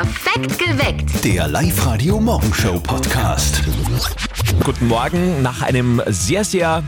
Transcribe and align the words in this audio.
Perfekt 0.00 0.58
geweckt. 0.58 1.22
Der 1.22 1.46
Live-Radio 1.46 2.18
Morgenshow 2.18 2.80
Podcast. 2.80 3.62
Guten 4.64 4.88
Morgen. 4.88 5.42
Nach 5.42 5.60
einem 5.60 6.00
sehr, 6.06 6.42
sehr. 6.42 6.82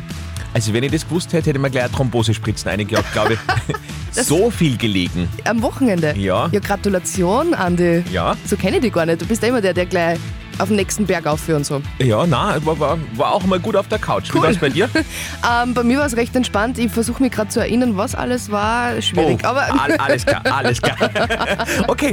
Also, 0.55 0.73
wenn 0.73 0.83
ich 0.83 0.93
das 0.93 1.07
gewusst 1.07 1.31
hätte, 1.35 1.51
hätte 1.51 1.59
ich 1.59 1.63
mir 1.63 1.69
gleich 1.69 1.85
eine 1.85 1.93
Thrombosespritzen 1.93 2.71
eingeklappt, 2.71 3.13
glaube 3.13 3.35
ich. 3.35 3.77
so 4.25 4.51
viel 4.51 4.79
gelegen. 4.79 5.29
Am 5.45 5.61
Wochenende? 5.61 6.15
Ja. 6.17 6.49
Ja, 6.53 6.61
Gratulation, 6.61 7.53
Andi. 7.53 8.03
Ja. 8.11 8.35
So 8.47 8.57
kenne 8.57 8.77
ich 8.77 8.83
dich 8.85 8.93
gar 8.95 9.05
nicht. 9.05 9.21
Du 9.21 9.27
bist 9.27 9.43
ja 9.43 9.51
immer 9.51 9.61
der, 9.61 9.75
der 9.75 9.85
gleich 9.85 10.19
auf 10.59 10.69
den 10.69 10.77
nächsten 10.77 11.07
Berg 11.07 11.27
aufführt 11.27 11.59
und 11.59 11.65
so. 11.65 11.83
Ja, 11.99 12.27
na, 12.27 12.65
war, 12.65 12.79
war, 12.79 12.99
war 13.17 13.33
auch 13.33 13.45
mal 13.45 13.61
gut 13.61 13.77
auf 13.77 13.89
der 13.89 13.99
Couch. 13.99 14.33
Wie 14.35 14.39
war 14.41 14.51
es 14.51 14.59
bei 14.59 14.69
dir? 14.69 14.89
Ähm, 15.45 15.75
bei 15.75 15.83
mir 15.83 15.99
war 15.99 16.07
es 16.07 16.17
recht 16.17 16.35
entspannt. 16.37 16.79
Ich 16.79 16.91
versuche 16.93 17.23
mich 17.23 17.33
gerade 17.33 17.49
zu 17.49 17.59
erinnern, 17.61 17.97
was 17.97 18.15
alles 18.15 18.51
war. 18.51 19.01
Schwierig. 19.03 19.41
Oh, 19.43 19.49
aber 19.49 19.81
all, 19.81 19.97
alles 19.97 20.25
klar, 20.25 20.43
alles 20.51 20.81
klar. 20.81 20.97
Okay. 21.89 22.13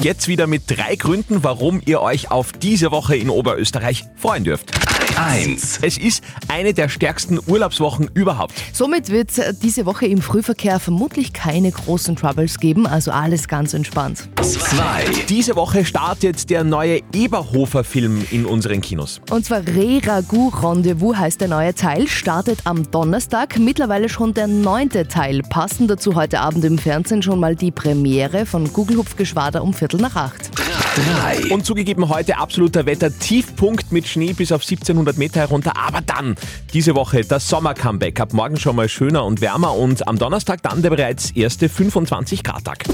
Jetzt 0.00 0.28
wieder 0.28 0.46
mit 0.46 0.64
drei 0.66 0.96
Gründen, 0.96 1.42
warum 1.42 1.80
ihr 1.84 2.02
euch 2.02 2.30
auf 2.30 2.52
diese 2.52 2.90
Woche 2.90 3.16
in 3.16 3.30
Oberösterreich 3.30 4.04
freuen 4.16 4.44
dürft. 4.44 4.72
1. 5.16 5.78
Es 5.80 5.96
ist 5.96 6.22
eine 6.48 6.74
der 6.74 6.90
stärksten 6.90 7.38
Urlaubswochen 7.46 8.10
überhaupt. 8.12 8.52
somit 8.72 9.08
wird 9.08 9.30
es 9.36 9.58
diese 9.60 9.86
Woche 9.86 10.06
im 10.06 10.20
Frühverkehr 10.20 10.78
vermutlich 10.78 11.32
keine 11.32 11.70
großen 11.70 12.16
Troubles 12.16 12.58
geben. 12.58 12.86
Also 12.86 13.10
alles 13.10 13.48
ganz 13.48 13.72
entspannt. 13.72 14.28
2. 14.42 15.04
Diese 15.28 15.56
Woche 15.56 15.86
startet 15.86 16.50
der 16.50 16.64
neue 16.64 17.00
Eberhofer-Film 17.14 18.26
in 18.30 18.44
unseren 18.44 18.82
Kinos. 18.82 19.22
Und 19.30 19.46
zwar 19.46 19.60
Re-Ragout 19.60 20.62
Rendezvous 20.62 21.16
heißt 21.16 21.40
der 21.40 21.48
neue 21.48 21.74
Teil, 21.74 22.06
startet 22.08 22.60
am 22.64 22.90
Donnerstag, 22.90 23.58
mittlerweile 23.58 24.10
schon 24.10 24.34
der 24.34 24.46
neunte 24.46 25.08
Teil. 25.08 25.40
Passend 25.48 25.90
dazu 25.90 26.14
heute 26.14 26.40
Abend 26.40 26.64
im 26.64 26.76
Fernsehen 26.76 27.22
schon 27.22 27.40
mal 27.40 27.56
die 27.56 27.70
Premiere 27.70 28.44
von 28.44 28.70
Gugelhupfgeschwader 28.70 29.62
um 29.62 29.72
Viertel 29.72 30.00
nach 30.00 30.16
acht. 30.16 30.50
3. 30.96 31.52
Und 31.52 31.66
zugegeben 31.66 32.08
heute 32.08 32.38
absoluter 32.38 32.86
Wetter-Tiefpunkt 32.86 33.92
mit 33.92 34.08
Schnee 34.08 34.32
bis 34.32 34.50
auf 34.50 34.62
1700 34.62 35.18
Meter 35.18 35.40
herunter. 35.40 35.74
Aber 35.76 36.00
dann 36.00 36.36
diese 36.72 36.94
Woche 36.94 37.22
das 37.22 37.48
Sommer-Comeback. 37.50 38.18
Ab 38.18 38.32
morgen 38.32 38.56
schon 38.56 38.76
mal 38.76 38.88
schöner 38.88 39.26
und 39.26 39.42
wärmer 39.42 39.74
und 39.74 40.08
am 40.08 40.18
Donnerstag 40.18 40.62
dann 40.62 40.80
der 40.80 40.88
bereits 40.88 41.32
erste 41.32 41.68
25 41.68 42.42
Grad 42.42 42.64
Tag. 42.64 42.84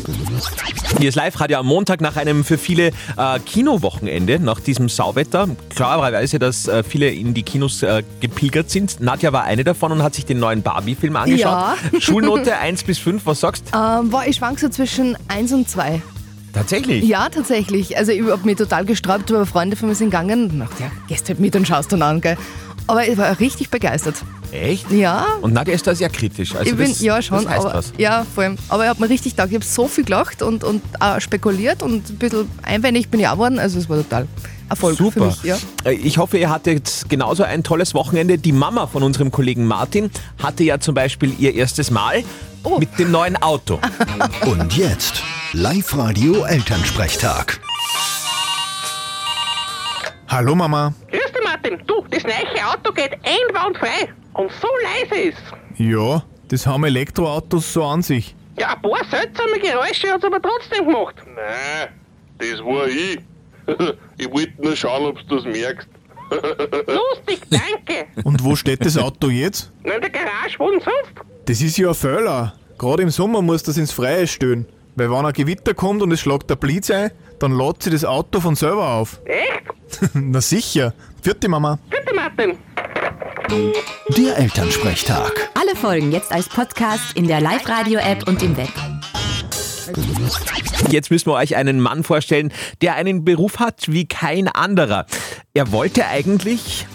Hier 0.98 1.10
ist 1.10 1.14
Live-Radio 1.14 1.58
am 1.58 1.66
Montag 1.66 2.00
nach 2.00 2.16
einem 2.16 2.44
für 2.44 2.58
viele 2.58 2.88
äh, 2.88 3.38
Kinowochenende, 3.46 4.40
nach 4.40 4.58
diesem 4.58 4.88
Sauwetter. 4.88 5.48
Klarerweise, 5.74 6.40
dass 6.40 6.66
äh, 6.66 6.82
viele 6.82 7.08
in 7.08 7.34
die 7.34 7.44
Kinos 7.44 7.84
äh, 7.84 8.02
gepilgert 8.20 8.68
sind. 8.68 9.00
Nadja 9.00 9.32
war 9.32 9.44
eine 9.44 9.62
davon 9.62 9.92
und 9.92 10.02
hat 10.02 10.16
sich 10.16 10.26
den 10.26 10.40
neuen 10.40 10.62
Barbie-Film 10.62 11.14
angeschaut. 11.14 11.76
Ja. 11.92 12.00
Schulnote 12.00 12.56
1 12.56 12.82
bis 12.82 12.98
5, 12.98 13.24
was 13.26 13.38
sagst 13.38 13.66
du? 13.70 13.78
Ähm, 13.78 14.10
boah, 14.10 14.24
ich 14.26 14.36
schwank 14.36 14.58
so 14.58 14.68
zwischen 14.68 15.16
1 15.28 15.52
und 15.52 15.68
2. 15.68 16.02
Tatsächlich? 16.52 17.04
Ja, 17.04 17.28
tatsächlich. 17.28 17.96
Also 17.96 18.12
ich 18.12 18.22
habe 18.22 18.44
mich 18.44 18.56
total 18.56 18.84
gesträubt, 18.84 19.30
aber 19.32 19.46
Freunde 19.46 19.76
von 19.76 19.88
mir 19.88 19.94
sind 19.94 20.10
gegangen 20.10 20.50
und 20.50 20.58
dachte, 20.58 20.82
ja, 20.82 20.90
gehst 21.08 21.28
halt 21.28 21.40
mit 21.40 21.56
und 21.56 21.66
schaust 21.66 21.92
dann 21.92 22.02
an, 22.02 22.20
gell. 22.20 22.36
Aber 22.86 23.06
ich 23.06 23.16
war 23.16 23.38
richtig 23.38 23.70
begeistert. 23.70 24.16
Echt? 24.50 24.90
Ja. 24.90 25.24
Und 25.40 25.54
Nadja 25.54 25.72
ist 25.72 25.86
da 25.86 25.94
sehr 25.94 26.10
kritisch. 26.10 26.54
Also 26.54 26.70
ich 26.72 26.76
bin, 26.76 26.88
das, 26.88 27.00
ja 27.00 27.22
schon, 27.22 27.44
das 27.44 27.48
heißt 27.52 27.64
aber, 27.66 27.74
was. 27.74 27.92
ja, 27.96 28.26
vor 28.34 28.42
allem. 28.44 28.56
Aber 28.68 28.82
ich 28.82 28.88
habe 28.90 29.00
mir 29.00 29.08
richtig 29.08 29.32
gedacht, 29.32 29.48
ich 29.50 29.54
habe 29.54 29.64
so 29.64 29.86
viel 29.86 30.04
gelacht 30.04 30.42
und, 30.42 30.64
und 30.64 30.82
auch 31.00 31.20
spekuliert 31.20 31.82
und 31.82 32.10
ein 32.10 32.16
bisschen 32.16 32.48
einwendig 32.62 33.08
bin 33.08 33.20
ich 33.20 33.28
auch 33.28 33.34
geworden. 33.34 33.58
Also 33.58 33.78
es 33.78 33.88
war 33.88 33.96
total 33.98 34.26
Erfolg 34.68 34.96
für 34.98 35.04
Super. 35.04 35.26
mich. 35.26 35.42
Ja. 35.44 35.56
Äh, 35.84 35.92
Ich 35.94 36.18
hoffe, 36.18 36.38
ihr 36.38 36.50
hattet 36.50 37.04
genauso 37.08 37.44
ein 37.44 37.62
tolles 37.62 37.94
Wochenende. 37.94 38.36
Die 38.36 38.52
Mama 38.52 38.86
von 38.88 39.02
unserem 39.04 39.30
Kollegen 39.30 39.64
Martin 39.64 40.10
hatte 40.42 40.64
ja 40.64 40.80
zum 40.80 40.94
Beispiel 40.94 41.34
ihr 41.38 41.54
erstes 41.54 41.90
Mal 41.90 42.24
Oh. 42.64 42.78
mit 42.78 42.96
dem 42.98 43.10
neuen 43.10 43.36
Auto. 43.36 43.78
Und 44.46 44.76
jetzt 44.76 45.22
Live-Radio 45.54 46.46
Elternsprechtag. 46.46 47.60
Hallo 50.26 50.54
Mama. 50.54 50.94
Grüß 51.10 51.20
dich, 51.30 51.44
Martin. 51.44 51.78
Du, 51.86 52.06
das 52.10 52.22
neue 52.22 52.66
Auto 52.66 52.90
geht 52.90 53.12
einwandfrei 53.22 54.14
und 54.32 54.50
so 54.62 54.68
leise 54.82 55.28
ist. 55.28 55.42
Ja, 55.76 56.24
das 56.48 56.66
haben 56.66 56.84
Elektroautos 56.84 57.70
so 57.70 57.84
an 57.84 58.00
sich. 58.00 58.34
Ja, 58.58 58.74
ein 58.74 58.80
paar 58.80 59.04
seltsame 59.10 59.58
Geräusche 59.60 60.08
hat 60.08 60.20
es 60.20 60.24
aber 60.24 60.40
trotzdem 60.40 60.86
gemacht. 60.86 61.16
Nein, 61.26 61.88
das 62.38 62.58
war 62.60 62.88
ich. 62.88 63.18
ich 64.16 64.32
wollte 64.32 64.62
nur 64.62 64.74
schauen, 64.74 65.04
ob 65.04 65.18
du 65.28 65.36
das 65.36 65.44
merkst. 65.44 65.88
Lustig, 66.30 67.42
danke. 67.50 68.06
Und 68.24 68.42
wo 68.42 68.56
steht 68.56 68.86
das 68.86 68.96
Auto 68.96 69.28
jetzt? 69.28 69.70
Na, 69.84 69.96
in 69.96 70.00
der 70.00 70.08
Garage, 70.08 70.58
wo 70.58 70.70
denn 70.70 70.80
sonst? 70.80 71.12
Das 71.44 71.60
ist 71.60 71.76
ja 71.76 71.88
ein 71.88 71.94
Fehler. 71.94 72.54
Gerade 72.78 73.02
im 73.02 73.10
Sommer 73.10 73.42
muss 73.42 73.62
das 73.62 73.76
ins 73.76 73.92
Freie 73.92 74.26
stehen. 74.26 74.66
Weil 74.94 75.10
wenn 75.10 75.24
ein 75.24 75.32
Gewitter 75.32 75.74
kommt 75.74 76.02
und 76.02 76.12
es 76.12 76.20
schlägt 76.20 76.50
der 76.50 76.56
Blitz 76.56 76.90
ein, 76.90 77.10
dann 77.38 77.56
lädt 77.56 77.82
sich 77.82 77.92
das 77.92 78.04
Auto 78.04 78.40
von 78.40 78.54
selber 78.54 78.88
auf. 78.88 79.20
Echt? 79.24 80.10
Na 80.14 80.40
sicher. 80.40 80.92
Vierte 81.22 81.48
Mama. 81.48 81.78
Bitte, 81.90 82.14
Martin. 82.14 82.58
Der 84.16 84.38
Elternsprechtag. 84.38 85.50
Alle 85.54 85.76
Folgen 85.76 86.12
jetzt 86.12 86.32
als 86.32 86.48
Podcast 86.48 87.16
in 87.16 87.26
der 87.26 87.40
Live-Radio-App 87.40 88.26
und 88.28 88.42
im 88.42 88.56
Web. 88.56 88.70
Jetzt 90.90 91.10
müssen 91.10 91.26
wir 91.28 91.34
euch 91.34 91.56
einen 91.56 91.80
Mann 91.80 92.04
vorstellen, 92.04 92.52
der 92.80 92.94
einen 92.94 93.24
Beruf 93.24 93.58
hat 93.58 93.84
wie 93.88 94.06
kein 94.06 94.48
anderer. 94.48 95.06
Er 95.54 95.72
wollte 95.72 96.06
eigentlich 96.06 96.86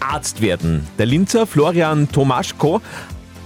Arzt 0.00 0.40
werden. 0.40 0.86
Der 0.98 1.06
Linzer 1.06 1.46
Florian 1.46 2.10
Tomaschko. 2.10 2.80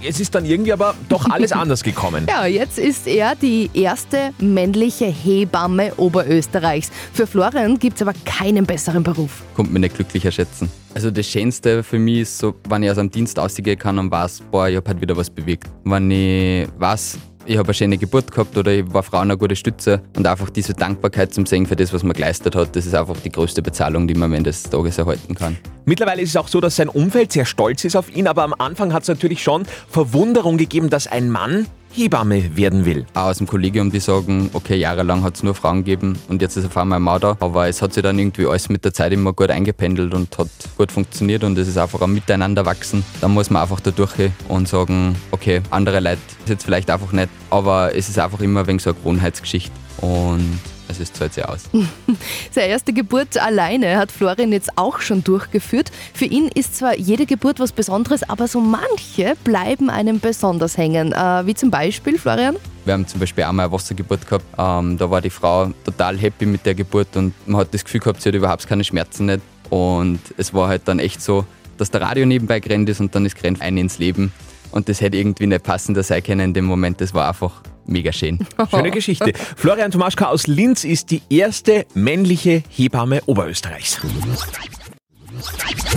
Es 0.07 0.19
ist 0.19 0.33
dann 0.33 0.45
irgendwie 0.45 0.73
aber 0.73 0.95
doch 1.09 1.29
alles 1.29 1.51
anders 1.51 1.83
gekommen. 1.83 2.25
ja, 2.27 2.45
jetzt 2.45 2.79
ist 2.79 3.07
er 3.07 3.35
die 3.35 3.69
erste 3.73 4.31
männliche 4.39 5.05
Hebamme 5.05 5.93
Oberösterreichs. 5.97 6.91
Für 7.13 7.27
Florian 7.27 7.77
gibt 7.79 7.97
es 7.97 8.01
aber 8.01 8.13
keinen 8.25 8.65
besseren 8.65 9.03
Beruf. 9.03 9.43
kommt 9.55 9.71
mir 9.71 9.79
nicht 9.79 9.95
glücklicher 9.95 10.31
schätzen. 10.31 10.71
Also 10.93 11.09
das 11.11 11.25
Schönste 11.27 11.83
für 11.83 11.99
mich 11.99 12.21
ist 12.21 12.37
so, 12.37 12.55
wenn 12.67 12.83
ich 12.83 12.91
aus 12.91 12.97
einem 12.97 13.11
Dienst 13.11 13.37
rausgehen 13.37 13.77
kann 13.77 13.97
und 13.99 14.11
weiß, 14.11 14.41
boah, 14.51 14.67
ich 14.67 14.75
habe 14.75 14.87
halt 14.89 14.99
wieder 15.01 15.15
was 15.15 15.29
bewegt. 15.29 15.67
Wenn 15.85 16.11
ich 16.11 16.67
weiß, 16.77 17.17
ich 17.45 17.57
habe 17.57 17.67
eine 17.67 17.73
schöne 17.73 17.97
Geburt 17.97 18.31
gehabt 18.31 18.57
oder 18.57 18.71
ich 18.71 18.93
war 18.93 19.03
Frauen 19.03 19.23
eine 19.23 19.37
gute 19.37 19.55
Stütze 19.55 20.01
und 20.15 20.27
einfach 20.27 20.49
diese 20.49 20.73
Dankbarkeit 20.73 21.33
zum 21.33 21.45
Sehen 21.45 21.65
für 21.65 21.75
das, 21.75 21.93
was 21.93 22.03
man 22.03 22.13
geleistet 22.13 22.55
hat, 22.55 22.75
das 22.75 22.85
ist 22.85 22.95
einfach 22.95 23.17
die 23.17 23.31
größte 23.31 23.61
Bezahlung, 23.61 24.07
die 24.07 24.13
man 24.13 24.31
am 24.31 24.33
Ende 24.33 24.49
des 24.49 24.63
Tages 24.63 24.97
erhalten 24.97 25.35
kann. 25.35 25.57
Mittlerweile 25.85 26.21
ist 26.21 26.29
es 26.29 26.37
auch 26.37 26.47
so, 26.47 26.61
dass 26.61 26.75
sein 26.75 26.89
Umfeld 26.89 27.31
sehr 27.31 27.45
stolz 27.45 27.83
ist 27.83 27.95
auf 27.95 28.15
ihn, 28.15 28.27
aber 28.27 28.43
am 28.43 28.53
Anfang 28.57 28.93
hat 28.93 29.03
es 29.03 29.09
natürlich 29.09 29.41
schon 29.41 29.65
Verwunderung 29.89 30.57
gegeben, 30.57 30.89
dass 30.89 31.07
ein 31.07 31.29
Mann 31.29 31.67
Hebamme 31.93 32.55
werden 32.55 32.85
will. 32.85 33.05
Auch 33.13 33.27
aus 33.27 33.37
dem 33.37 33.47
Kollegium, 33.47 33.91
die 33.91 33.99
sagen, 33.99 34.49
okay, 34.53 34.75
jahrelang 34.75 35.23
hat 35.23 35.35
es 35.35 35.43
nur 35.43 35.55
Frauen 35.55 35.83
gegeben 35.83 36.17
und 36.29 36.41
jetzt 36.41 36.57
ist 36.57 36.65
auf 36.65 36.77
einmal 36.77 36.99
ein 36.99 37.03
Mann 37.03 37.19
da. 37.19 37.37
Aber 37.39 37.67
es 37.67 37.81
hat 37.81 37.93
sich 37.93 38.03
dann 38.03 38.17
irgendwie 38.17 38.47
alles 38.47 38.69
mit 38.69 38.85
der 38.85 38.93
Zeit 38.93 39.11
immer 39.11 39.33
gut 39.33 39.49
eingependelt 39.49 40.13
und 40.13 40.37
hat 40.37 40.49
gut 40.77 40.91
funktioniert 40.91 41.43
und 41.43 41.57
es 41.57 41.67
ist 41.67 41.77
einfach 41.77 42.01
ein 42.01 42.13
Miteinander 42.13 42.65
wachsen. 42.65 43.03
Da 43.19 43.27
muss 43.27 43.49
man 43.49 43.61
einfach 43.61 43.79
da 43.79 43.91
durch 43.91 44.11
und 44.47 44.67
sagen, 44.67 45.15
okay, 45.31 45.61
andere 45.69 45.99
Leute 45.99 46.19
ist 46.39 46.49
jetzt 46.49 46.63
vielleicht 46.63 46.89
einfach 46.89 47.11
nicht, 47.11 47.29
aber 47.49 47.95
es 47.95 48.09
ist 48.09 48.19
einfach 48.19 48.39
immer 48.41 48.67
wenig 48.67 48.81
so 48.81 48.91
eine 48.91 48.99
Gewohnheitsgeschichte 48.99 49.71
und 50.01 50.59
es 50.91 50.99
ist 50.99 51.15
zahlt 51.15 51.33
sich 51.33 51.45
aus. 51.45 51.63
Seine 52.51 52.67
erste 52.67 52.93
Geburt 52.93 53.37
alleine 53.37 53.97
hat 53.97 54.11
Florian 54.11 54.51
jetzt 54.51 54.77
auch 54.77 54.99
schon 54.99 55.23
durchgeführt. 55.23 55.91
Für 56.13 56.25
ihn 56.25 56.47
ist 56.47 56.75
zwar 56.75 56.97
jede 56.97 57.25
Geburt 57.25 57.59
was 57.59 57.71
Besonderes, 57.71 58.23
aber 58.29 58.47
so 58.47 58.59
manche 58.59 59.35
bleiben 59.43 59.89
einem 59.89 60.19
besonders 60.19 60.77
hängen. 60.77 61.13
Äh, 61.13 61.45
wie 61.45 61.55
zum 61.55 61.71
Beispiel, 61.71 62.19
Florian? 62.19 62.57
Wir 62.85 62.93
haben 62.93 63.07
zum 63.07 63.19
Beispiel 63.19 63.43
einmal 63.43 63.65
eine 63.65 63.73
Wassergeburt 63.73 64.27
gehabt. 64.27 64.45
Ähm, 64.57 64.97
da 64.97 65.09
war 65.09 65.21
die 65.21 65.29
Frau 65.29 65.71
total 65.83 66.17
happy 66.17 66.45
mit 66.45 66.65
der 66.65 66.75
Geburt 66.75 67.15
und 67.15 67.33
man 67.47 67.61
hat 67.61 67.73
das 67.73 67.83
Gefühl 67.83 68.01
gehabt, 68.01 68.21
sie 68.21 68.29
hat 68.29 68.35
überhaupt 68.35 68.67
keine 68.67 68.83
Schmerzen 68.83 69.27
nicht. 69.27 69.41
Und 69.69 70.19
es 70.37 70.53
war 70.53 70.67
halt 70.67 70.81
dann 70.85 70.99
echt 70.99 71.21
so, 71.21 71.45
dass 71.77 71.89
der 71.91 72.01
Radio 72.01 72.25
nebenbei 72.25 72.59
gerannt 72.59 72.89
ist 72.89 72.99
und 72.99 73.15
dann 73.15 73.25
ist 73.25 73.35
gerannt 73.35 73.61
ein 73.61 73.77
ins 73.77 73.97
Leben. 73.97 74.31
Und 74.71 74.89
das 74.89 75.01
hätte 75.01 75.17
irgendwie 75.17 75.47
nicht 75.47 75.63
passender 75.63 76.03
sein 76.03 76.23
können 76.23 76.41
in 76.41 76.53
dem 76.53 76.65
Moment. 76.65 77.01
Das 77.01 77.13
war 77.13 77.27
einfach 77.27 77.61
mega 77.85 78.11
schön. 78.11 78.39
Schöne 78.69 78.91
Geschichte. 78.91 79.33
Florian 79.55 79.91
Tomaschka 79.91 80.25
aus 80.27 80.47
Linz 80.47 80.83
ist 80.83 81.11
die 81.11 81.21
erste 81.29 81.85
männliche 81.93 82.63
Hebamme 82.69 83.21
Oberösterreichs. 83.25 83.99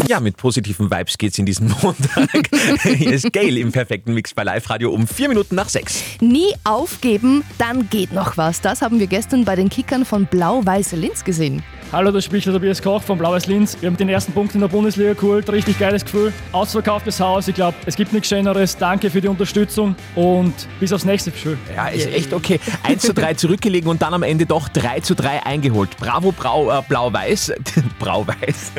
Ja, 0.09 0.21
mit 0.21 0.37
positiven 0.37 0.91
Vibes 0.91 1.19
geht's 1.19 1.39
in 1.39 1.47
diesen 1.47 1.69
Montag. 1.83 2.49
Hier 2.83 3.13
ist 3.13 3.33
Gail 3.33 3.59
im 3.59 3.73
perfekten 3.73 4.15
Mix 4.15 4.35
bei 4.35 4.43
Live 4.45 4.69
Radio 4.71 4.93
um 4.93 5.07
vier 5.07 5.29
Minuten 5.29 5.55
nach 5.55 5.69
sechs. 5.69 6.03
Nie 6.21 6.55
aufgeben, 6.65 7.43
dann 7.59 7.89
geht 7.91 8.13
noch 8.13 8.37
was. 8.37 8.61
Das 8.61 8.83
haben 8.83 9.01
wir 9.01 9.07
gestern 9.07 9.45
bei 9.45 9.57
den 9.57 9.69
Kickern 9.69 10.05
von 10.05 10.27
Blau-Weiß 10.27 10.93
Linz 10.93 11.25
gesehen. 11.25 11.63
Hallo, 11.93 12.11
das 12.11 12.29
der 12.29 12.41
Tobias 12.41 12.83
Koch 12.83 13.03
von 13.03 13.19
Blaues 13.19 13.47
Linz. 13.47 13.77
Wir 13.81 13.89
haben 13.89 13.97
den 13.97 14.09
ersten 14.09 14.33
Punkt 14.33 14.55
in 14.55 14.61
der 14.61 14.69
Bundesliga 14.69 15.13
geholt, 15.13 15.49
richtig 15.51 15.79
geiles 15.79 16.05
Gefühl. 16.05 16.33
Ausverkauftes 16.53 17.21
Haus, 17.21 17.47
ich 17.49 17.55
glaube, 17.55 17.77
es 17.87 17.95
gibt 17.95 18.13
nichts 18.13 18.29
Schöneres. 18.29 18.77
Danke 18.77 19.11
für 19.11 19.21
die 19.21 19.29
Unterstützung 19.29 19.95
und 20.15 20.55
bis 20.81 20.93
aufs 20.93 21.05
nächste 21.05 21.31
Spiel. 21.31 21.57
Ja, 21.75 21.89
ist 21.89 22.09
echt 22.09 22.33
okay. 22.33 22.59
1 22.83 23.03
zu 23.03 23.15
3 23.15 23.35
zurückgelegen 23.35 23.89
und 23.89 24.03
dann 24.03 24.13
am 24.13 24.23
Ende 24.23 24.47
doch 24.47 24.69
3 24.69 25.01
zu 25.01 25.15
3 25.15 25.47
eingeholt. 25.47 25.97
Bravo, 25.97 26.33
Brau, 26.33 26.71
äh, 26.71 26.83
Blau-Weiß. 26.89 27.53
Brau-Weiß. 27.99 28.73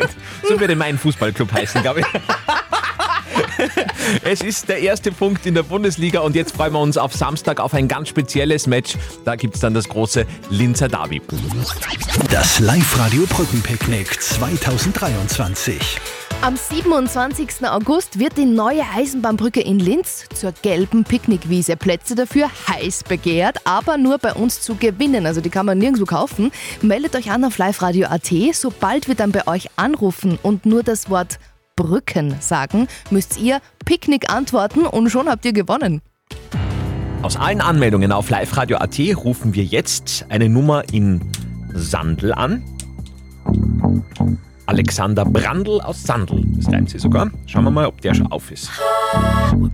So 0.48 0.60
würde 0.60 0.76
mein 0.76 0.98
Fußballclub 0.98 1.52
heißen, 1.54 1.82
glaube 1.82 2.02
ich. 2.02 2.06
Es 4.24 4.42
ist 4.42 4.70
der 4.70 4.80
erste 4.80 5.12
Punkt 5.12 5.46
in 5.46 5.54
der 5.54 5.64
Bundesliga 5.64 6.20
und 6.20 6.36
jetzt 6.36 6.56
freuen 6.56 6.74
wir 6.74 6.80
uns 6.80 6.98
auf 6.98 7.14
Samstag 7.14 7.60
auf 7.60 7.74
ein 7.74 7.88
ganz 7.88 8.10
spezielles 8.10 8.68
Match. 8.68 8.96
Da 9.24 9.36
gibt 9.36 9.56
es 9.56 9.62
dann 9.62 9.74
das 9.74 9.88
große 9.88 10.26
Linzer 10.50 10.88
Derby. 10.88 11.22
Das 12.32 12.60
Live-Radio 12.60 13.26
Brückenpicknick 13.28 14.22
2023. 14.22 16.00
Am 16.42 16.56
27. 16.58 17.68
August 17.68 18.20
wird 18.20 18.38
die 18.38 18.46
neue 18.46 18.84
Eisenbahnbrücke 18.96 19.62
in 19.62 19.80
Linz 19.80 20.26
zur 20.34 20.52
gelben 20.52 21.04
Picknickwiese. 21.04 21.76
Plätze 21.76 22.14
dafür 22.14 22.50
heiß 22.68 23.04
begehrt, 23.06 23.58
aber 23.64 23.98
nur 23.98 24.20
bei 24.20 24.34
uns 24.34 24.62
zu 24.62 24.76
gewinnen. 24.76 25.26
Also 25.26 25.42
die 25.42 25.50
kann 25.50 25.66
man 25.66 25.80
nirgendwo 25.80 26.06
kaufen. 26.06 26.52
Meldet 26.82 27.16
euch 27.16 27.32
an 27.32 27.44
auf 27.46 27.58
liveradio.at. 27.58 28.32
Sobald 28.54 29.08
wir 29.08 29.16
dann 29.16 29.32
bei 29.32 29.48
euch 29.48 29.70
anrufen 29.76 30.38
und 30.44 30.66
nur 30.68 30.84
das 30.84 31.10
Wort 31.10 31.40
Brücken 31.76 32.36
sagen, 32.40 32.88
müsst 33.10 33.38
ihr 33.38 33.60
Picknick 33.84 34.32
antworten 34.32 34.86
und 34.86 35.10
schon 35.10 35.28
habt 35.28 35.46
ihr 35.46 35.54
gewonnen. 35.54 36.02
Aus 37.22 37.36
allen 37.36 37.60
Anmeldungen 37.60 38.12
auf 38.12 38.30
liveradio.at 38.30 39.00
rufen 39.18 39.54
wir 39.54 39.64
jetzt 39.64 40.26
eine 40.30 40.48
Nummer 40.48 40.84
in 40.94 41.22
Sandl 41.74 42.32
an. 42.34 42.64
Alexander 44.68 45.26
Brandl 45.26 45.82
aus 45.82 46.04
Sandl. 46.04 46.44
Das 46.56 46.72
reimt 46.72 46.90
sie 46.90 46.98
sogar. 46.98 47.30
Schauen 47.46 47.66
wir 47.66 47.72
mal, 47.72 47.86
ob 47.86 48.00
der 48.02 48.14
schon 48.14 48.32
auf 48.32 48.52
ist. 48.52 48.70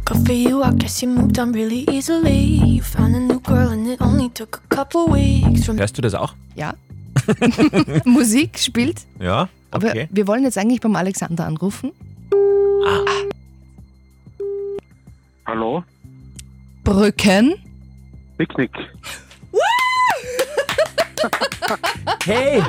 Good 0.05 0.27
for 0.27 0.35
you, 0.35 0.61
I 0.63 0.75
guess 0.77 1.01
you 1.01 1.09
moved 1.09 1.39
on 1.39 1.53
really 1.53 1.85
easily. 1.89 2.77
You 2.77 2.83
found 2.83 3.15
a 3.15 3.19
new 3.19 3.39
girl 3.39 3.69
and 3.69 3.87
it 3.87 4.01
only 4.01 4.29
took 4.29 4.61
a 4.69 4.75
couple 4.75 5.05
weeks. 5.13 5.65
From 5.65 5.77
Hörst 5.77 5.97
du 5.97 6.01
das 6.01 6.15
auch? 6.15 6.33
Ja. 6.55 6.73
Musik 8.05 8.57
spielt. 8.57 9.01
Ja, 9.19 9.49
Aber 9.71 9.87
okay. 9.89 10.07
wir 10.11 10.27
wollen 10.27 10.43
jetzt 10.43 10.57
eigentlich 10.57 10.81
beim 10.81 10.95
Alexander 10.95 11.45
anrufen. 11.45 11.91
Hallo? 15.45 15.83
Brücken. 16.83 17.55
Picknick. 18.37 18.71
Hey! 22.25 22.61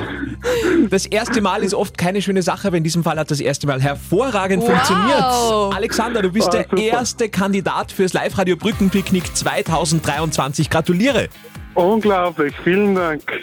Das 0.89 1.05
erste 1.05 1.41
Mal 1.41 1.63
ist 1.63 1.73
oft 1.73 1.97
keine 1.97 2.21
schöne 2.21 2.41
Sache, 2.41 2.67
aber 2.67 2.77
in 2.77 2.83
diesem 2.83 3.03
Fall 3.03 3.17
hat 3.17 3.31
das 3.31 3.39
erste 3.39 3.67
Mal 3.67 3.81
hervorragend 3.81 4.61
Wow. 4.63 4.69
funktioniert. 4.71 5.75
Alexander, 5.75 6.21
du 6.21 6.31
bist 6.31 6.47
Ah, 6.49 6.51
der 6.51 6.63
super. 6.63 6.81
erste 6.81 7.29
Kandidat 7.29 7.91
fürs 7.91 8.13
Live-Radio 8.13 8.55
Brückenpicknick 8.55 9.35
2023. 9.35 10.69
Gratuliere! 10.69 11.27
Unglaublich, 11.75 12.53
vielen 12.63 12.95
Dank. 12.95 13.23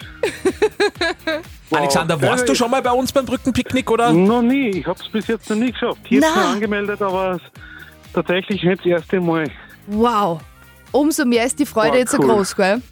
Wow. 1.70 1.78
Alexander, 1.81 2.20
warst 2.20 2.40
Ja, 2.43 2.46
du 2.46 2.55
schon 2.55 2.70
mal 2.70 2.82
bei 2.82 2.90
uns 2.90 3.12
beim 3.12 3.25
Brückenpicknick 3.25 3.90
oder? 3.90 4.12
Noch 4.12 4.43
nie, 4.43 4.69
ich 4.70 4.87
habe 4.87 4.99
es 5.00 5.08
bis 5.08 5.26
jetzt 5.28 5.49
noch 5.50 5.56
nie 5.56 5.70
geschafft. 5.72 6.00
Hier 6.05 6.22
schon 6.22 6.43
angemeldet, 6.43 7.00
aber 7.00 7.38
tatsächlich 8.12 8.62
nicht 8.62 8.81
das 8.81 8.87
erste 8.87 9.20
Mal. 9.20 9.49
Wow. 9.87 10.40
Umso 10.93 11.25
mehr 11.25 11.44
ist 11.44 11.58
die 11.58 11.67
Freude 11.67 11.93
Wow, 11.93 11.99
jetzt 11.99 12.11
so 12.12 12.19
cool. 12.19 12.26
groß, 12.34 12.56
gell? 12.56 12.82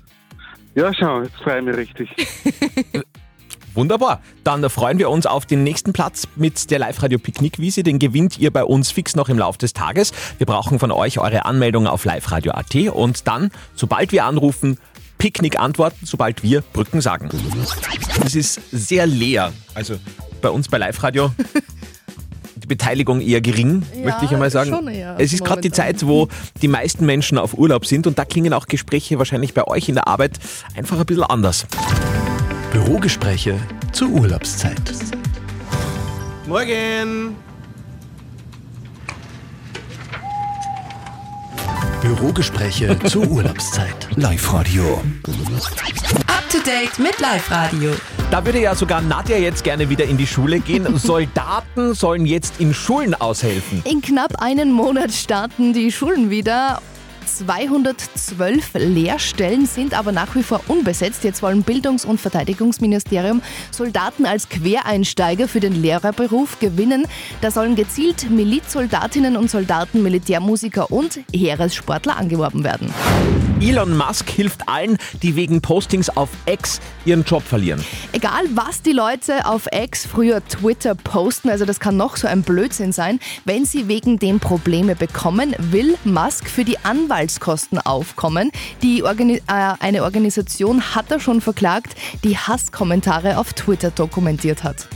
Ja, 0.77 0.93
schau, 0.95 1.23
jetzt 1.23 1.37
freue 1.43 1.59
ich 1.59 1.65
mich 1.65 1.77
richtig. 1.77 2.09
Wunderbar. 3.75 4.21
Dann 4.45 4.69
freuen 4.71 4.99
wir 4.99 5.09
uns 5.11 5.27
auf 5.27 5.47
den 5.47 5.63
nächsten 5.63 5.93
Platz 5.93 6.27
mit 6.37 6.71
der 6.71 6.79
Live-Radio 6.81 7.19
Picknickwiese. 7.19 7.83
Den 7.83 7.99
gewinnt 7.99 8.39
ihr 8.39 8.53
bei 8.53 8.65
uns 8.65 8.91
fix 8.91 9.15
noch 9.15 9.29
im 9.29 9.39
Laufe 9.39 9.59
des 9.59 9.73
Tages. 9.73 10.13
Wir 10.39 10.47
brauchen 10.47 10.79
von 10.79 10.91
euch 10.91 11.19
eure 11.19 11.45
Anmeldung 11.45 11.87
auf 11.87 12.05
liveradio.at 12.05 12.75
und 12.93 13.29
dann, 13.29 13.51
sobald 13.75 14.11
wir 14.13 14.25
anrufen, 14.25 14.79
Picknick 15.19 15.59
antworten, 15.59 16.07
sobald 16.07 16.43
wir 16.43 16.63
Brücken 16.73 17.01
sagen. 17.01 17.29
Es 18.25 18.35
ist 18.35 18.61
sehr 18.73 19.07
leer. 19.07 19.53
Also 19.75 19.97
bei 20.41 20.49
uns 20.51 20.69
bei 20.69 20.79
Live-Radio 20.79 21.33
die 22.57 22.67
Beteiligung 22.67 23.21
eher 23.21 23.41
gering, 23.41 23.83
Ja, 23.97 24.05
möchte 24.05 24.25
ich 24.25 24.31
einmal 24.33 24.51
sagen. 24.51 24.89
es 25.19 25.33
ist 25.33 25.45
gerade 25.45 25.61
die. 25.61 25.71
Zeit, 25.73 26.07
wo 26.07 26.29
die 26.63 26.69
meisten 26.69 27.05
Menschen 27.07 27.39
auf 27.39 27.55
Urlaub 27.55 27.87
sind 27.87 28.07
und 28.07 28.19
da 28.19 28.25
klingen 28.25 28.53
auch 28.53 28.67
Gespräche 28.67 29.19
wahrscheinlich 29.19 29.55
bei 29.55 29.65
euch 29.67 29.89
in 29.89 29.95
der 29.97 30.07
Arbeit 30.09 30.39
einfach 30.77 30.99
ein 30.99 31.07
bisschen 31.07 31.25
anders. 31.25 31.67
Bürogespräche 32.73 33.59
zur 33.93 34.09
Urlaubszeit. 34.11 34.81
Morgen! 36.47 37.35
Bürogespräche 42.01 42.97
zur 43.07 43.27
Urlaubszeit. 43.29 44.09
Live-Radio. 44.15 45.03
Up 46.27 46.49
to 46.49 46.59
date 46.59 46.97
mit 46.99 47.19
Live 47.19 47.51
Radio. 47.51 47.91
Da 48.31 48.45
würde 48.45 48.61
ja 48.61 48.75
sogar 48.77 49.03
Nadja 49.03 49.37
jetzt 49.37 49.65
gerne 49.65 49.89
wieder 49.91 50.05
in 50.05 50.17
die 50.17 50.27
Schule 50.27 50.61
gehen. 50.61 50.97
Soldaten 50.99 51.95
sollen 51.95 52.25
jetzt 52.25 52.61
in 52.61 52.73
Schulen 52.73 53.15
aushelfen. 53.15 53.83
In 53.85 54.01
knapp 54.01 54.41
einem 54.41 54.71
Monat 54.71 55.13
starten 55.13 55.73
die 55.73 55.91
Schulen 55.91 56.31
wieder. 56.31 56.81
212 57.37 58.71
Lehrstellen 58.75 59.67
sind 59.67 59.93
aber 59.93 60.13
nach 60.13 60.35
wie 60.35 60.43
vor 60.43 60.61
unbesetzt. 60.69 61.25
Jetzt 61.25 61.43
wollen 61.43 61.63
Bildungs- 61.63 62.05
und 62.05 62.21
Verteidigungsministerium 62.21 63.43
Soldaten 63.71 64.25
als 64.25 64.49
Quereinsteiger 64.49 65.49
für 65.49 65.61
den 65.61 65.81
Lehrerberuf 65.81 66.59
gewinnen. 66.59 67.07
Da 67.41 67.51
sollen 67.51 67.77
gezielt 67.77 68.31
Milizsoldatinnen 68.31 69.37
und 69.37 69.51
Soldaten, 69.51 70.03
Militärmusiker 70.03 70.91
und 70.91 71.21
Heeressportler 71.33 72.17
angeworben 72.17 72.65
werden. 72.65 72.93
Elon 73.61 73.97
Musk 73.97 74.31
hilft 74.31 74.69
allen, 74.69 74.99
die 75.23 75.35
wegen 75.35 75.61
Postings 75.61 76.11
auf 76.11 76.29
X 76.47 76.81
ihren 77.05 77.25
Job 77.25 77.43
verlieren. 77.43 77.85
Egal, 78.13 78.45
was 78.55 78.83
die 78.83 78.93
Leute 78.93 79.47
auf 79.47 79.67
X, 79.73 80.07
früher 80.07 80.47
Twitter, 80.47 80.95
posten, 80.95 81.51
also 81.51 81.65
das 81.65 81.81
kann 81.81 81.97
noch 81.97 82.17
so 82.17 82.29
ein 82.29 82.43
Blödsinn 82.43 82.93
sein, 82.93 83.19
wenn 83.45 83.65
sie 83.65 83.89
wegen 83.89 84.21
dem 84.21 84.39
Probleme 84.39 84.95
bekommen, 84.95 85.57
will 85.59 85.97
Musk 86.05 86.49
für 86.49 86.65
die 86.65 86.79
Anwaltskosten 86.85 87.81
aufkommen. 87.81 88.53
Die 88.83 89.03
Organi 89.03 89.39
äh, 89.39 89.41
eine 89.81 90.05
Organisation 90.05 90.95
hat 90.95 91.11
er 91.11 91.19
schon 91.19 91.41
verklagt, 91.41 91.97
die 92.23 92.37
Hasskommentare 92.37 93.39
auf 93.39 93.55
Twitter 93.55 93.91
dokumentiert 93.91 94.63
hat. 94.63 94.87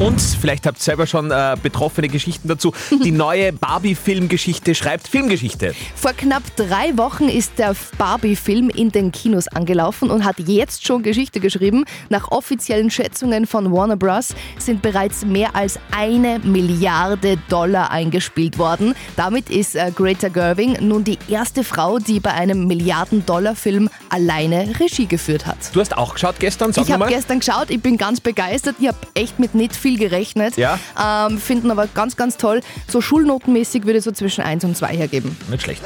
Und 0.00 0.18
vielleicht 0.18 0.66
habt 0.66 0.78
ihr 0.78 0.82
selber 0.82 1.06
schon 1.06 1.30
äh, 1.30 1.56
betroffene 1.62 2.08
Geschichten 2.08 2.48
dazu. 2.48 2.72
Die 3.04 3.10
neue 3.10 3.52
Barbie-Filmgeschichte 3.52 4.74
schreibt 4.74 5.06
Filmgeschichte. 5.08 5.74
Vor 5.94 6.12
knapp 6.14 6.42
drei 6.56 6.96
Wochen 6.96 7.28
ist 7.28 7.58
der 7.58 7.76
Barbie-Film 7.98 8.70
in 8.70 8.90
den 8.90 9.12
Kinos 9.12 9.46
angelaufen 9.48 10.10
und 10.10 10.24
hat 10.24 10.38
jetzt 10.38 10.86
schon 10.86 11.02
Geschichte 11.02 11.38
geschrieben. 11.38 11.84
Nach 12.08 12.30
offiziellen 12.30 12.90
Schätzungen 12.90 13.46
von 13.46 13.70
Warner 13.72 13.96
Bros. 13.96 14.34
sind 14.58 14.80
bereits 14.80 15.24
mehr 15.26 15.54
als 15.54 15.78
eine 15.90 16.38
Milliarde 16.38 17.36
Dollar 17.50 17.90
eingespielt 17.90 18.56
worden. 18.56 18.94
Damit 19.16 19.50
ist 19.50 19.76
äh, 19.76 19.92
Greta 19.94 20.28
Gerwig 20.28 20.80
nun 20.80 21.04
die 21.04 21.18
erste 21.28 21.62
Frau, 21.62 21.98
die 21.98 22.20
bei 22.20 22.32
einem 22.32 22.66
Milliarden-Dollar-Film 22.66 23.90
alleine 24.08 24.72
Regie 24.80 25.06
geführt 25.06 25.46
hat. 25.46 25.58
Du 25.74 25.80
hast 25.80 25.94
auch 25.96 26.14
geschaut 26.14 26.36
gestern, 26.40 26.72
sag 26.72 26.84
Ich 26.84 26.90
habe 26.92 27.00
mal. 27.04 27.10
gestern 27.10 27.40
geschaut, 27.40 27.68
ich 27.68 27.82
bin 27.82 27.98
ganz 27.98 28.20
begeistert. 28.20 28.76
Ich 28.78 28.88
habe 28.88 28.96
echt 29.14 29.38
mit 29.38 29.54
nicht 29.70 29.80
viel 29.80 29.98
gerechnet. 29.98 30.56
Ja. 30.56 30.78
Ähm, 30.98 31.38
finden 31.38 31.70
aber 31.70 31.86
ganz, 31.86 32.16
ganz 32.16 32.36
toll. 32.36 32.60
So 32.88 33.00
schulnotenmäßig 33.00 33.84
würde 33.84 33.98
ich 33.98 34.04
so 34.04 34.12
zwischen 34.12 34.42
1 34.42 34.64
und 34.64 34.76
2 34.76 34.96
hergeben. 34.96 35.36
Nicht 35.50 35.62
schlecht. 35.62 35.82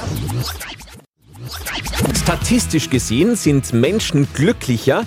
Statistisch 2.23 2.91
gesehen 2.91 3.37
sind 3.37 3.73
Menschen 3.73 4.27
glücklicher, 4.33 5.05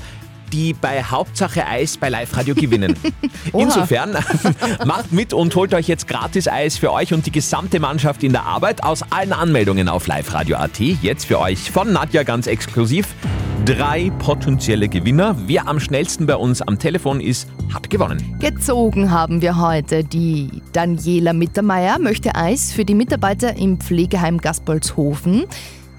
die 0.53 0.73
bei 0.73 1.03
Hauptsache 1.03 1.65
Eis 1.65 1.97
bei 1.97 2.09
Live 2.09 2.37
Radio 2.37 2.55
gewinnen. 2.55 2.95
Insofern 3.53 4.15
macht 4.85 5.11
mit 5.11 5.33
und 5.33 5.53
holt 5.55 5.73
euch 5.73 5.87
jetzt 5.87 6.07
gratis 6.07 6.47
Eis 6.47 6.77
für 6.77 6.93
euch 6.93 7.13
und 7.13 7.25
die 7.25 7.31
gesamte 7.31 7.79
Mannschaft 7.79 8.23
in 8.23 8.31
der 8.31 8.43
Arbeit 8.43 8.83
aus 8.83 9.03
allen 9.09 9.33
Anmeldungen 9.33 9.89
auf 9.89 10.07
liveradio.at. 10.07 10.79
Jetzt 10.79 11.25
für 11.25 11.39
euch 11.39 11.71
von 11.71 11.91
Nadja 11.91 12.23
ganz 12.23 12.47
exklusiv. 12.47 13.07
Drei 13.67 14.13
potenzielle 14.19 14.87
Gewinner. 14.87 15.35
Wer 15.45 15.67
am 15.67 15.81
schnellsten 15.81 16.25
bei 16.25 16.37
uns 16.37 16.61
am 16.61 16.79
Telefon 16.79 17.19
ist, 17.19 17.49
hat 17.73 17.89
gewonnen. 17.89 18.37
Gezogen 18.39 19.11
haben 19.11 19.41
wir 19.41 19.59
heute 19.59 20.05
die 20.05 20.61
Daniela 20.71 21.33
Mittermeier, 21.33 21.99
möchte 21.99 22.33
Eis 22.33 22.71
für 22.71 22.85
die 22.85 22.95
Mitarbeiter 22.95 23.57
im 23.57 23.77
Pflegeheim 23.77 24.37
Gaspolshofen. 24.37 25.47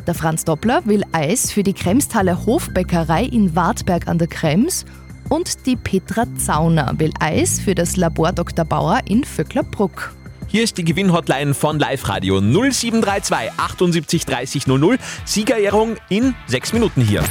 Der 0.07 0.15
Franz 0.15 0.47
Doppler 0.47 0.81
will 0.87 1.03
Eis 1.13 1.53
für 1.53 1.63
die 1.63 1.75
Kremstaler 1.75 2.47
Hofbäckerei 2.47 3.25
in 3.25 3.55
Wartberg 3.55 4.09
an 4.09 4.17
der 4.17 4.29
Krems. 4.29 4.87
Und 5.29 5.67
die 5.67 5.77
Petra 5.77 6.25
Zauner 6.39 6.95
will 6.97 7.13
Eis 7.21 7.61
für 7.61 7.75
das 7.75 7.97
Labor 7.97 8.33
Dr. 8.33 8.65
Bauer 8.65 9.01
in 9.05 9.25
Vöcklerbruck. 9.25 10.15
Hier 10.51 10.65
ist 10.65 10.79
die 10.79 10.85
Gewinnhotline 10.85 11.53
von 11.53 11.79
Live 11.79 12.09
Radio 12.09 12.41
0732 12.41 13.53
78 13.59 14.25
30 14.25 14.67
00. 14.67 14.99
Siegerehrung 15.27 15.97
in 16.09 16.35
sechs 16.47 16.73
Minuten 16.73 17.03
hier. 17.03 17.23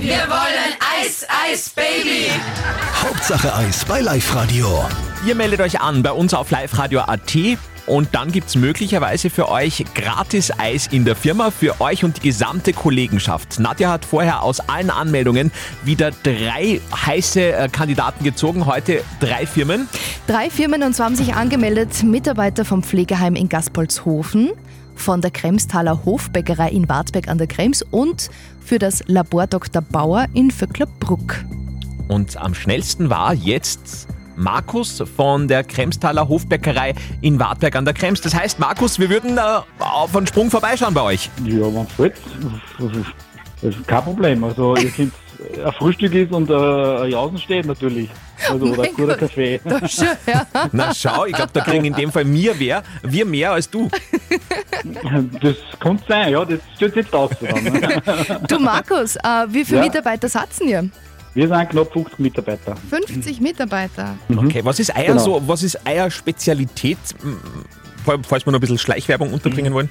Wir 0.00 0.16
wollen 0.16 0.74
Eis, 1.00 1.26
Eis, 1.28 1.68
Baby. 1.68 2.30
Hauptsache 3.02 3.54
Eis 3.54 3.84
bei 3.84 4.00
Live-Radio. 4.00 4.86
Ihr 5.26 5.34
meldet 5.34 5.60
euch 5.60 5.82
an 5.82 6.02
bei 6.02 6.12
uns 6.12 6.32
auf 6.32 6.50
liveradio.at. 6.50 7.36
und 7.88 8.14
dann 8.14 8.30
gibt 8.30 8.48
es 8.48 8.56
möglicherweise 8.56 9.30
für 9.30 9.48
euch 9.48 9.84
gratis 9.94 10.52
Eis 10.58 10.86
in 10.88 11.04
der 11.04 11.16
Firma 11.16 11.50
für 11.50 11.80
euch 11.80 12.04
und 12.04 12.18
die 12.18 12.28
gesamte 12.28 12.72
Kollegenschaft. 12.72 13.58
Nadja 13.58 13.90
hat 13.90 14.04
vorher 14.04 14.42
aus 14.42 14.60
allen 14.60 14.90
Anmeldungen 14.90 15.50
wieder 15.84 16.10
drei 16.22 16.80
heiße 16.94 17.52
äh, 17.52 17.68
Kandidaten 17.68 18.24
gezogen, 18.24 18.66
heute 18.66 19.02
drei 19.20 19.46
Firmen. 19.46 19.88
Drei 20.26 20.50
Firmen 20.50 20.82
und 20.82 20.94
zwar 20.94 21.06
haben 21.06 21.16
sich 21.16 21.34
angemeldet 21.34 22.02
Mitarbeiter 22.02 22.64
vom 22.64 22.82
Pflegeheim 22.82 23.34
in 23.34 23.48
Gaspolshofen, 23.48 24.50
von 24.94 25.20
der 25.20 25.30
Kremstaler 25.30 26.04
Hofbäckerei 26.04 26.70
in 26.70 26.88
Wartberg 26.88 27.28
an 27.28 27.38
der 27.38 27.46
Krems 27.46 27.82
und 27.82 28.30
für 28.64 28.78
das 28.78 29.02
Labor 29.06 29.46
Dr. 29.46 29.80
Bauer 29.80 30.26
in 30.34 30.50
Vöcklerbruck. 30.50 31.36
Und 32.08 32.36
am 32.36 32.54
schnellsten 32.54 33.10
war 33.10 33.34
jetzt 33.34 34.08
Markus 34.38 35.02
von 35.16 35.48
der 35.48 35.64
Kremstaler 35.64 36.28
Hofbäckerei 36.28 36.94
in 37.20 37.38
Wartberg 37.40 37.74
an 37.76 37.84
der 37.84 37.94
Krems. 37.94 38.20
Das 38.20 38.34
heißt, 38.34 38.58
Markus, 38.58 38.98
wir 38.98 39.10
würden 39.10 39.36
äh, 39.36 39.40
auf 39.80 40.16
einen 40.16 40.26
Sprung 40.26 40.50
vorbeischauen 40.50 40.94
bei 40.94 41.02
euch. 41.02 41.28
Ja, 41.44 41.62
wenn 41.74 41.82
es 41.82 41.98
wollt, 41.98 42.14
das 42.78 42.92
ist, 43.74 43.86
kein 43.88 44.04
Problem. 44.04 44.44
Also, 44.44 44.76
ihr 44.76 44.90
könnt 44.90 45.12
ein 45.64 45.72
Frühstück 45.72 46.14
ist 46.14 46.32
und 46.32 46.48
äh, 46.50 46.54
ein 46.54 47.10
Jausen 47.10 47.38
steht 47.38 47.66
natürlich. 47.66 48.08
Also, 48.48 48.66
oder 48.66 48.84
ein 48.84 48.94
guter 48.94 49.16
Kaffee. 49.16 49.60
Ja. 50.26 50.46
Na 50.72 50.94
schau, 50.94 51.24
ich 51.24 51.34
glaube, 51.34 51.50
da 51.52 51.60
kriegen 51.60 51.84
in 51.84 51.94
dem 51.94 52.12
Fall 52.12 52.24
mir 52.24 52.54
wer, 52.58 52.84
wir 53.02 53.26
mehr 53.26 53.52
als 53.52 53.68
du. 53.68 53.88
Das 55.42 55.56
kann 55.80 55.98
sein, 56.08 56.32
ja, 56.32 56.44
das 56.44 56.60
steht 56.76 56.94
jetzt 56.94 57.12
aus. 57.12 57.30
Du 58.48 58.58
Markus, 58.60 59.16
äh, 59.16 59.46
wie 59.48 59.64
viele 59.64 59.78
Ja. 59.78 59.84
Mitarbeiter 59.84 60.28
satzen 60.28 60.68
ihr? 60.68 60.88
Wir 61.34 61.48
sind 61.48 61.68
knapp 61.70 61.92
50 61.92 62.18
Mitarbeiter. 62.18 62.74
50 62.90 63.40
Mitarbeiter. 63.40 64.16
Okay, 64.34 64.60
was 64.64 64.80
ist 64.80 64.94
Eier 64.96 65.08
Genau. 65.12 65.18
so, 65.18 65.42
was 65.48 65.62
ist 65.62 65.86
Eier 65.86 66.10
Spezialität? 66.10 66.98
Falls 68.22 68.46
wir 68.46 68.52
noch 68.52 68.58
ein 68.58 68.60
bisschen 68.60 68.78
Schleichwerbung 68.78 69.32
unterbringen 69.32 69.72
wollen. 69.74 69.90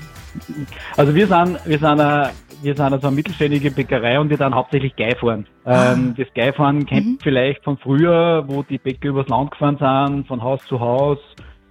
Also 0.96 1.14
wir 1.14 1.28
sind, 1.28 1.60
wir 1.66 1.78
sind, 1.78 1.86
eine, 1.86 2.32
wir 2.64 2.76
sind 2.76 2.92
also 2.94 3.08
eine 3.08 3.16
mittelständige 3.16 3.70
Bäckerei 3.70 4.20
und 4.20 4.30
wir 4.32 4.38
dann 4.38 4.56
hauptsächlich 4.56 4.96
Geifahren. 4.96 5.46
Ah. 5.66 5.94
Ähm, 5.94 6.16
das 6.18 6.28
Geifahren 6.34 6.86
kennt 6.88 7.06
Mhm. 7.06 7.12
ihr 7.14 7.20
vielleicht 7.24 7.64
von 7.64 7.78
früher, 7.78 8.44
wo 8.48 8.64
die 8.64 8.80
Bäcker 8.80 9.10
übers 9.10 9.28
Land 9.28 9.52
gefahren 9.52 9.78
sind, 9.80 10.28
von 10.28 10.42
Haus 10.42 10.62
zu 10.68 10.80
Haus, 10.80 11.20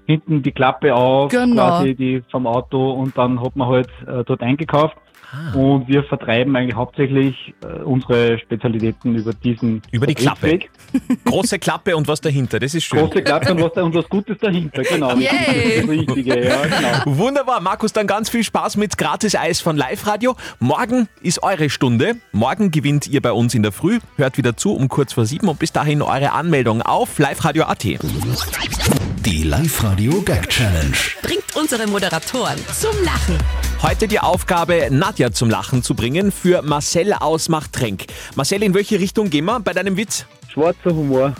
hinten 0.07 0.43
die 0.43 0.53
Klappe 0.53 0.95
auf, 0.95 1.33
Genau. 1.33 1.55
quasi 1.79 1.95
die 1.97 2.23
vom 2.31 2.47
Auto 2.47 2.93
und 2.93 3.19
dann 3.19 3.41
hat 3.43 3.57
man 3.57 3.67
halt 3.69 3.89
äh, 4.07 4.23
dort 4.25 4.41
eingekauft. 4.41 4.97
Ah. 5.33 5.57
Und 5.57 5.89
wir 5.89 6.05
vertreiben 6.05 6.55
eigentlich 6.55 6.77
hauptsächlich 6.77 7.55
äh, 7.63 7.83
unsere 7.83 8.39
Spezialitäten 8.39 9.17
über 9.17 9.33
diesen 9.33 9.83
Über 9.91 10.07
die 10.07 10.15
Klappe. 10.15 10.61
Große 11.25 11.59
Klappe 11.59 11.97
und 11.97 12.07
was 12.07 12.21
dahinter, 12.21 12.61
das 12.61 12.75
ist 12.75 12.85
schön. 12.85 13.01
Große 13.01 13.23
Klappe 13.23 13.53
und 13.53 13.63
was, 13.63 13.73
da- 13.73 13.83
und 13.83 13.95
was 13.95 14.09
Gutes 14.09 14.39
dahinter, 14.39 14.83
genau. 14.83 15.11
Das 15.11 15.21
Yay. 15.21 15.29
ist 15.31 15.83
das 15.83 15.89
Richtige, 15.91 16.45
ja, 16.45 16.63
genau. 16.63 17.19
Wunderbar, 17.19 17.61
Markus, 17.61 17.93
dann 17.93 18.07
ganz 18.07 18.31
viel 18.31 18.45
Spaß 18.45 18.77
mit 18.77 18.97
Gratis-Eis 18.97 19.61
von 19.61 19.77
Live 19.77 20.07
Radio. 20.07 20.37
Morgen 20.61 21.09
ist 21.23 21.43
eure 21.43 21.71
Stunde. 21.71 22.17
Morgen 22.33 22.71
gewinnt 22.71 23.07
ihr 23.09 23.21
bei 23.21 23.33
uns 23.33 23.55
in 23.55 23.63
der 23.63 23.73
Früh. 23.73 23.99
Hört 24.17 24.39
wieder 24.39 24.57
zu 24.57 24.75
um 24.75 24.89
kurz 24.89 25.13
vor 25.13 25.27
sieben 25.27 25.49
und 25.49 25.59
bis 25.59 25.73
dahin 25.73 26.03
eure 26.03 26.33
Anmeldung 26.33 26.83
auf 26.83 27.19
liveradio.at. 27.19 27.85
Die 27.85 29.43
Live-Radio 29.43 30.21
Gag 30.23 30.49
Challenge. 30.49 30.97
Bringt 31.23 31.57
unsere 31.57 31.87
Moderatoren 31.89 32.59
zum 32.73 32.93
Lachen. 33.05 33.66
Heute 33.89 34.09
die 34.09 34.19
Aufgabe, 34.19 34.89
Nadja 34.91 35.31
zum 35.31 35.49
Lachen 35.49 35.81
zu 35.81 35.95
bringen 35.95 36.33
für 36.33 36.61
Marcel 36.63 37.13
aus 37.13 37.49
Machtrenk. 37.49 38.07
Marcel, 38.35 38.65
in 38.65 38.75
welche 38.75 38.99
Richtung 38.99 39.31
gehen 39.31 39.45
wir 39.45 39.61
bei 39.61 39.73
deinem 39.75 39.97
Witz? 39.97 40.27
Schwarzer 40.49 40.91
Humor. 40.91 41.35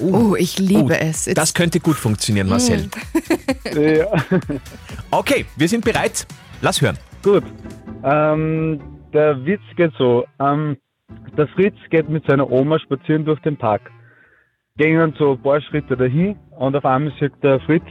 Oh, 0.00 0.34
ich 0.38 0.58
liebe 0.58 0.98
es. 0.98 1.26
Jetzt, 1.26 1.36
Das 1.36 1.52
könnte 1.52 1.80
gut 1.80 1.96
funktionieren, 1.96 2.48
Marcel. 2.48 2.88
ja. 3.74 4.06
Okay, 5.10 5.44
wir 5.56 5.68
sind 5.68 5.84
bereit. 5.84 6.26
Lass 6.62 6.80
hören. 6.80 6.96
Gut. 7.22 7.44
Ähm, 8.04 8.80
der 9.12 9.44
Witz 9.44 9.60
geht 9.76 9.92
so. 9.98 10.24
Ähm, 10.40 10.78
der 11.36 11.46
Fritz 11.48 11.76
geht 11.90 12.08
mit 12.08 12.26
seiner 12.26 12.50
Oma 12.50 12.78
spazieren 12.78 13.26
durch 13.26 13.40
den 13.40 13.58
Park. 13.58 13.90
Gehen 14.78 15.14
so 15.18 15.32
ein 15.32 15.42
paar 15.42 15.60
Schritte 15.60 15.94
dahin 15.94 16.36
und 16.58 16.74
auf 16.74 16.86
einmal 16.86 17.12
sieht 17.20 17.32
der 17.42 17.60
Fritz 17.60 17.84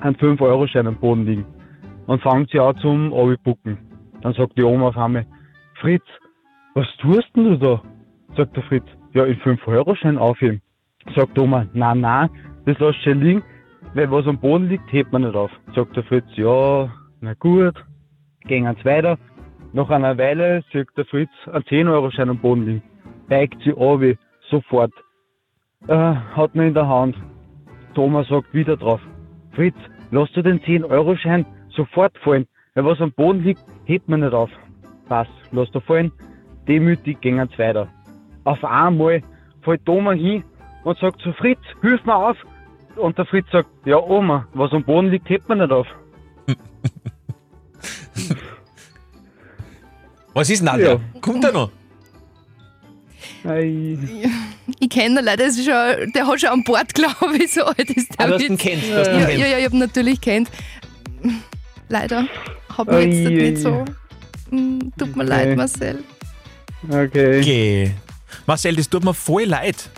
einen 0.00 0.14
5-Euro-Schein 0.14 0.86
am 0.86 0.96
Boden 0.96 1.26
liegen 1.26 1.55
und 2.06 2.22
fängt 2.22 2.50
sie 2.50 2.60
an 2.60 2.76
zum 2.78 3.12
Abbucken. 3.12 3.78
Dann 4.22 4.32
sagt 4.34 4.56
die 4.56 4.62
Oma 4.62 4.88
auf 4.88 4.96
einmal, 4.96 5.26
Fritz, 5.80 6.04
was 6.74 6.86
tust 6.98 7.28
denn 7.36 7.44
du 7.44 7.58
da? 7.58 7.82
Sagt 8.36 8.56
der 8.56 8.62
Fritz, 8.64 8.86
ja, 9.14 9.24
in 9.24 9.36
5-Euro-Schein 9.40 10.18
aufheben. 10.18 10.60
Sagt 11.14 11.36
die 11.36 11.40
Oma, 11.40 11.66
na, 11.72 11.94
na, 11.94 12.28
das 12.64 12.78
lässt 12.78 13.02
schon 13.02 13.20
liegen, 13.20 13.42
weil 13.94 14.10
was 14.10 14.26
am 14.26 14.38
Boden 14.38 14.68
liegt, 14.68 14.92
hebt 14.92 15.12
man 15.12 15.22
nicht 15.22 15.34
auf. 15.34 15.50
Sagt 15.74 15.96
der 15.96 16.04
Fritz, 16.04 16.26
ja, 16.34 16.90
na 17.20 17.34
gut, 17.34 17.74
gehen 18.46 18.66
uns 18.66 18.84
weiter. 18.84 19.18
Nach 19.72 19.90
einer 19.90 20.16
Weile 20.18 20.62
sieht 20.72 20.88
der 20.96 21.04
Fritz 21.06 21.30
einen 21.46 21.64
10-Euro-Schein 21.64 22.30
am 22.30 22.38
Boden 22.38 22.66
liegen. 22.66 22.82
Beigt 23.28 23.60
sie 23.62 23.72
ab, 23.72 24.00
sofort. 24.50 24.92
Äh, 25.88 25.94
hat 25.94 26.54
ihn 26.54 26.62
in 26.62 26.74
der 26.74 26.88
Hand. 26.88 27.16
Thomas 27.94 28.28
sagt 28.28 28.52
wieder 28.54 28.76
drauf. 28.76 29.00
Fritz, 29.52 29.76
lass 30.10 30.30
du 30.32 30.42
den 30.42 30.60
10-Euro-Schein 30.60 31.46
sofort 31.76 32.16
fallen. 32.18 32.46
Weil 32.74 32.84
was 32.84 33.00
am 33.00 33.12
Boden 33.12 33.42
liegt, 33.42 33.62
hebt 33.84 34.08
man 34.08 34.20
nicht 34.20 34.32
auf. 34.34 34.50
Passt, 35.08 35.30
lass 35.52 35.70
da 35.72 35.80
fallen. 35.80 36.12
Demütig 36.68 37.20
gehen 37.20 37.38
uns 37.40 37.56
weiter. 37.58 37.88
Auf 38.44 38.62
einmal 38.64 39.22
fällt 39.62 39.84
Thomas 39.86 40.16
hin 40.18 40.42
und 40.84 40.98
sagt 40.98 41.20
zu 41.22 41.32
Fritz, 41.34 41.60
hilf 41.82 42.04
mir 42.04 42.14
auf. 42.16 42.36
Und 42.96 43.16
der 43.18 43.26
Fritz 43.26 43.46
sagt, 43.52 43.68
ja 43.84 43.98
Oma, 43.98 44.46
was 44.54 44.72
am 44.72 44.82
Boden 44.84 45.10
liegt, 45.10 45.28
hebt 45.28 45.48
man 45.48 45.58
nicht 45.58 45.70
auf. 45.70 45.86
Was 50.34 50.50
ist 50.50 50.62
Nadja? 50.62 50.92
Ja. 50.92 51.00
Kommt 51.20 51.44
er 51.44 51.52
noch? 51.52 51.70
Ei. 53.44 53.96
ich 54.80 54.88
kenne 54.90 55.20
ihn 55.20 55.24
leider, 55.24 55.44
das 55.46 55.56
ist 55.56 55.64
schon, 55.64 56.12
der 56.12 56.26
hat 56.26 56.40
schon 56.40 56.50
an 56.50 56.64
Bord, 56.64 56.92
glaube 56.94 57.36
ich, 57.38 57.52
so 57.52 57.62
alt 57.64 57.90
ist 57.90 58.18
der 58.18 58.24
Ah, 58.24 58.28
du 58.28 58.34
hast 58.34 58.42
ihn 58.48 58.58
kennt, 58.58 58.82
du 58.82 58.98
hast 58.98 59.08
ihn 59.08 59.20
Ja, 59.20 59.26
kennt. 59.26 59.38
ja, 59.38 59.46
ja, 59.46 59.58
ich 59.58 59.64
habe 59.64 59.78
natürlich 59.78 60.20
kennt. 60.20 60.50
Leider 61.88 62.24
habe 62.76 63.02
ich 63.04 63.14
jetzt 63.14 63.26
Ei, 63.26 63.50
nicht 63.50 63.58
so. 63.62 63.84
Hm, 64.50 64.92
Tut 64.98 65.16
mir 65.16 65.22
Okay. 65.24 65.28
leid, 65.30 65.56
Marcel. 65.56 66.04
Okay. 66.88 67.40
Okay. 67.40 67.94
Marcel, 68.46 68.76
das 68.76 68.88
tut 68.88 69.04
mir 69.04 69.14
voll 69.14 69.44
leid. 69.44 69.90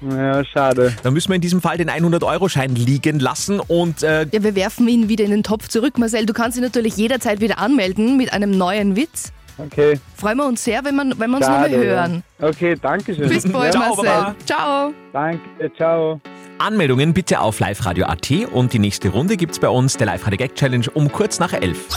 Ja, 0.00 0.42
schade. 0.44 0.94
Da 1.02 1.10
müssen 1.10 1.28
wir 1.28 1.34
in 1.36 1.40
diesem 1.42 1.60
Fall 1.60 1.76
den 1.76 1.90
100-Euro-Schein 1.90 2.74
liegen 2.74 3.20
lassen 3.20 3.60
und 3.60 4.02
äh, 4.02 4.26
Ja, 4.32 4.42
wir 4.42 4.54
werfen 4.54 4.88
ihn 4.88 5.08
wieder 5.08 5.24
in 5.24 5.30
den 5.30 5.42
Topf 5.42 5.68
zurück. 5.68 5.98
Marcel, 5.98 6.24
du 6.24 6.32
kannst 6.32 6.56
dich 6.56 6.62
natürlich 6.64 6.96
jederzeit 6.96 7.40
wieder 7.40 7.58
anmelden 7.58 8.16
mit 8.16 8.32
einem 8.32 8.50
neuen 8.56 8.96
Witz. 8.96 9.32
Okay. 9.58 10.00
Freuen 10.16 10.38
wir 10.38 10.46
uns 10.46 10.64
sehr, 10.64 10.82
wenn 10.84 10.94
wir, 10.96 11.04
wenn 11.18 11.30
wir 11.30 11.36
uns 11.36 11.46
nochmal 11.46 11.70
Schade, 11.70 11.84
hören. 11.84 12.22
Okay, 12.40 12.76
danke 12.80 13.14
schön. 13.14 13.28
Bis 13.28 13.50
bald, 13.50 13.72
Ciao, 13.72 13.88
Marcel. 13.94 14.04
Baba. 14.06 14.34
Ciao. 14.46 14.92
Danke, 15.12 15.70
ciao. 15.76 16.20
Anmeldungen 16.60 17.14
bitte 17.14 17.40
auf 17.40 17.58
liveradio.at 17.60 18.30
und 18.52 18.72
die 18.72 18.78
nächste 18.78 19.08
Runde 19.08 19.36
gibt's 19.36 19.58
bei 19.58 19.68
uns, 19.68 19.96
der 19.96 20.06
Live-Radio 20.06 20.36
Gag 20.36 20.54
Challenge, 20.54 20.86
um 20.92 21.10
kurz 21.10 21.38
nach 21.38 21.52
elf. 21.52 21.88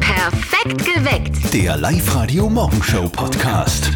Perfekt 0.00 0.84
geweckt. 0.84 1.52
Der 1.52 1.76
Live-Radio 1.76 2.48
Morgenshow 2.48 3.08
Podcast. 3.08 3.90